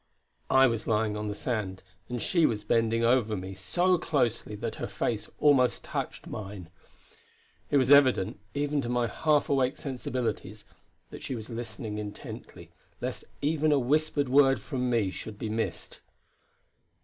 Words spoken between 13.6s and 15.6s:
a whispered word from me should be